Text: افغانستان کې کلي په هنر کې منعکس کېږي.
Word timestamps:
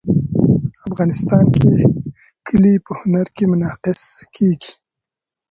افغانستان 0.87 1.45
کې 1.57 1.73
کلي 2.47 2.73
په 2.85 2.91
هنر 2.99 3.27
کې 3.35 3.43
منعکس 3.51 4.01
کېږي. 4.35 4.71